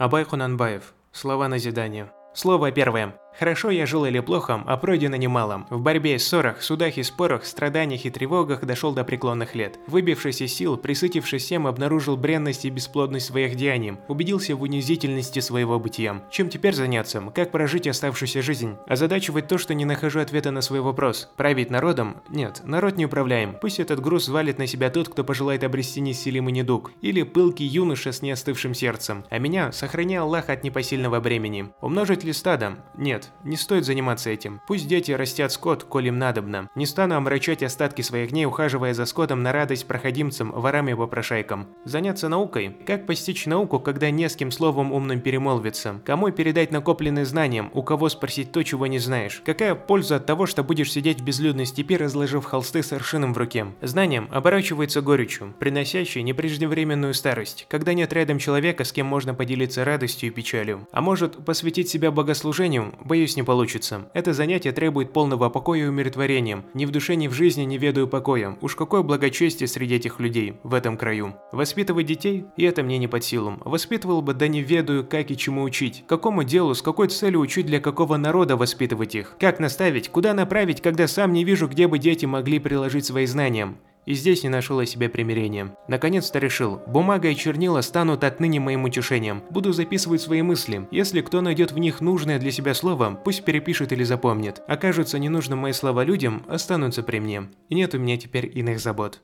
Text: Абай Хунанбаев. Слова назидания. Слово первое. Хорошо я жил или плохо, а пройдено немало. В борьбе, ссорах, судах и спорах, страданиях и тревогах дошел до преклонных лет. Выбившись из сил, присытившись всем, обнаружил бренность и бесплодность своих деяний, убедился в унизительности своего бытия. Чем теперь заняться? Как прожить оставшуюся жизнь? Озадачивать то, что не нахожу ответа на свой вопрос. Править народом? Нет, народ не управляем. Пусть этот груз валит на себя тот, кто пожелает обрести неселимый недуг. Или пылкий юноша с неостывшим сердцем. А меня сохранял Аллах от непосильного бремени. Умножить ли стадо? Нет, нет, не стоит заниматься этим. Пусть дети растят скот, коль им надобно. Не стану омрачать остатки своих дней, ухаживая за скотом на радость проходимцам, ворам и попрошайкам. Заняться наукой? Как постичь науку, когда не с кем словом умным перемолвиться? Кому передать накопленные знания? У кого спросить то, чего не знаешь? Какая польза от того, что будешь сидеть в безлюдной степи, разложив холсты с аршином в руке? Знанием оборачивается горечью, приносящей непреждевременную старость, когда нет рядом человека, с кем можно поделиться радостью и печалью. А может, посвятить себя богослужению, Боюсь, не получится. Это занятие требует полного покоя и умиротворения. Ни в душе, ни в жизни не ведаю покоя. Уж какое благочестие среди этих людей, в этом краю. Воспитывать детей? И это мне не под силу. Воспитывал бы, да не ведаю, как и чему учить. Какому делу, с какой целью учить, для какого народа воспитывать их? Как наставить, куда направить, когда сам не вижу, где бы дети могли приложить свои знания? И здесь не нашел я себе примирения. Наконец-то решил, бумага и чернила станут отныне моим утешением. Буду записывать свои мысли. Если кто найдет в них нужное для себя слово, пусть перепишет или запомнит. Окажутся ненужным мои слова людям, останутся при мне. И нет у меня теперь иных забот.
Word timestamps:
Абай 0.00 0.24
Хунанбаев. 0.24 0.94
Слова 1.12 1.46
назидания. 1.46 2.10
Слово 2.32 2.70
первое. 2.70 3.20
Хорошо 3.38 3.70
я 3.70 3.86
жил 3.86 4.04
или 4.04 4.20
плохо, 4.20 4.62
а 4.66 4.76
пройдено 4.76 5.16
немало. 5.16 5.66
В 5.70 5.80
борьбе, 5.80 6.18
ссорах, 6.18 6.62
судах 6.62 6.98
и 6.98 7.02
спорах, 7.02 7.44
страданиях 7.44 8.04
и 8.04 8.10
тревогах 8.10 8.64
дошел 8.64 8.92
до 8.92 9.04
преклонных 9.04 9.54
лет. 9.54 9.78
Выбившись 9.86 10.40
из 10.40 10.54
сил, 10.54 10.76
присытившись 10.76 11.44
всем, 11.44 11.66
обнаружил 11.66 12.16
бренность 12.16 12.64
и 12.64 12.70
бесплодность 12.70 13.26
своих 13.26 13.56
деяний, 13.56 13.98
убедился 14.08 14.54
в 14.56 14.62
унизительности 14.62 15.40
своего 15.40 15.78
бытия. 15.78 16.22
Чем 16.30 16.48
теперь 16.48 16.74
заняться? 16.74 17.22
Как 17.34 17.50
прожить 17.50 17.86
оставшуюся 17.86 18.42
жизнь? 18.42 18.76
Озадачивать 18.86 19.48
то, 19.48 19.58
что 19.58 19.74
не 19.74 19.84
нахожу 19.84 20.20
ответа 20.20 20.50
на 20.50 20.60
свой 20.60 20.80
вопрос. 20.80 21.30
Править 21.36 21.70
народом? 21.70 22.22
Нет, 22.28 22.62
народ 22.64 22.96
не 22.96 23.06
управляем. 23.06 23.56
Пусть 23.60 23.80
этот 23.80 24.00
груз 24.00 24.28
валит 24.28 24.58
на 24.58 24.66
себя 24.66 24.90
тот, 24.90 25.08
кто 25.08 25.24
пожелает 25.24 25.64
обрести 25.64 26.00
неселимый 26.00 26.52
недуг. 26.52 26.92
Или 27.00 27.22
пылкий 27.22 27.66
юноша 27.66 28.12
с 28.12 28.22
неостывшим 28.22 28.74
сердцем. 28.74 29.24
А 29.30 29.38
меня 29.38 29.72
сохранял 29.72 30.30
Аллах 30.30 30.48
от 30.48 30.62
непосильного 30.62 31.18
бремени. 31.18 31.70
Умножить 31.80 32.22
ли 32.22 32.32
стадо? 32.32 32.76
Нет, 32.96 33.19
нет, 33.20 33.30
не 33.44 33.56
стоит 33.56 33.84
заниматься 33.84 34.30
этим. 34.30 34.60
Пусть 34.66 34.88
дети 34.88 35.12
растят 35.12 35.52
скот, 35.52 35.84
коль 35.84 36.08
им 36.08 36.18
надобно. 36.18 36.70
Не 36.74 36.86
стану 36.86 37.16
омрачать 37.16 37.62
остатки 37.62 38.02
своих 38.02 38.30
дней, 38.30 38.46
ухаживая 38.46 38.94
за 38.94 39.04
скотом 39.04 39.42
на 39.42 39.52
радость 39.52 39.86
проходимцам, 39.86 40.52
ворам 40.52 40.88
и 40.88 40.94
попрошайкам. 40.94 41.66
Заняться 41.84 42.28
наукой? 42.28 42.76
Как 42.86 43.06
постичь 43.06 43.46
науку, 43.46 43.78
когда 43.78 44.10
не 44.10 44.28
с 44.28 44.36
кем 44.36 44.50
словом 44.50 44.92
умным 44.92 45.20
перемолвиться? 45.20 46.00
Кому 46.04 46.30
передать 46.30 46.70
накопленные 46.70 47.26
знания? 47.26 47.70
У 47.74 47.82
кого 47.82 48.08
спросить 48.08 48.52
то, 48.52 48.62
чего 48.62 48.86
не 48.86 48.98
знаешь? 48.98 49.42
Какая 49.44 49.74
польза 49.74 50.16
от 50.16 50.26
того, 50.26 50.46
что 50.46 50.64
будешь 50.64 50.92
сидеть 50.92 51.20
в 51.20 51.24
безлюдной 51.24 51.66
степи, 51.66 51.96
разложив 51.96 52.44
холсты 52.44 52.82
с 52.82 52.92
аршином 52.92 53.34
в 53.34 53.38
руке? 53.38 53.66
Знанием 53.82 54.28
оборачивается 54.30 55.02
горечью, 55.02 55.54
приносящей 55.58 56.22
непреждевременную 56.22 57.14
старость, 57.14 57.66
когда 57.68 57.92
нет 57.92 58.12
рядом 58.12 58.38
человека, 58.38 58.84
с 58.84 58.92
кем 58.92 59.06
можно 59.06 59.34
поделиться 59.34 59.84
радостью 59.84 60.30
и 60.30 60.32
печалью. 60.32 60.86
А 60.92 61.00
может, 61.00 61.44
посвятить 61.44 61.88
себя 61.88 62.10
богослужению, 62.10 62.94
Боюсь, 63.10 63.34
не 63.34 63.42
получится. 63.42 64.08
Это 64.14 64.32
занятие 64.32 64.70
требует 64.70 65.12
полного 65.12 65.48
покоя 65.48 65.80
и 65.80 65.88
умиротворения. 65.88 66.62
Ни 66.74 66.84
в 66.84 66.92
душе, 66.92 67.16
ни 67.16 67.26
в 67.26 67.32
жизни 67.32 67.64
не 67.64 67.76
ведаю 67.76 68.06
покоя. 68.06 68.56
Уж 68.60 68.76
какое 68.76 69.02
благочестие 69.02 69.66
среди 69.66 69.96
этих 69.96 70.20
людей, 70.20 70.54
в 70.62 70.74
этом 70.74 70.96
краю. 70.96 71.34
Воспитывать 71.50 72.06
детей? 72.06 72.44
И 72.56 72.62
это 72.62 72.84
мне 72.84 72.98
не 72.98 73.08
под 73.08 73.24
силу. 73.24 73.54
Воспитывал 73.64 74.22
бы, 74.22 74.32
да 74.32 74.46
не 74.46 74.62
ведаю, 74.62 75.04
как 75.04 75.32
и 75.32 75.36
чему 75.36 75.64
учить. 75.64 76.04
Какому 76.06 76.44
делу, 76.44 76.72
с 76.72 76.82
какой 76.82 77.08
целью 77.08 77.40
учить, 77.40 77.66
для 77.66 77.80
какого 77.80 78.16
народа 78.16 78.56
воспитывать 78.56 79.16
их? 79.16 79.34
Как 79.40 79.58
наставить, 79.58 80.08
куда 80.08 80.32
направить, 80.32 80.80
когда 80.80 81.08
сам 81.08 81.32
не 81.32 81.42
вижу, 81.42 81.66
где 81.66 81.88
бы 81.88 81.98
дети 81.98 82.26
могли 82.26 82.60
приложить 82.60 83.06
свои 83.06 83.26
знания? 83.26 83.74
И 84.10 84.14
здесь 84.14 84.42
не 84.42 84.48
нашел 84.48 84.80
я 84.80 84.86
себе 84.86 85.08
примирения. 85.08 85.76
Наконец-то 85.86 86.40
решил, 86.40 86.82
бумага 86.88 87.28
и 87.28 87.36
чернила 87.36 87.80
станут 87.80 88.24
отныне 88.24 88.58
моим 88.58 88.82
утешением. 88.82 89.44
Буду 89.50 89.72
записывать 89.72 90.20
свои 90.20 90.42
мысли. 90.42 90.88
Если 90.90 91.20
кто 91.20 91.40
найдет 91.40 91.70
в 91.70 91.78
них 91.78 92.00
нужное 92.00 92.40
для 92.40 92.50
себя 92.50 92.74
слово, 92.74 93.20
пусть 93.24 93.44
перепишет 93.44 93.92
или 93.92 94.02
запомнит. 94.02 94.62
Окажутся 94.66 95.20
ненужным 95.20 95.60
мои 95.60 95.70
слова 95.70 96.02
людям, 96.02 96.44
останутся 96.48 97.04
при 97.04 97.20
мне. 97.20 97.50
И 97.68 97.76
нет 97.76 97.94
у 97.94 97.98
меня 98.00 98.16
теперь 98.16 98.50
иных 98.52 98.80
забот. 98.80 99.22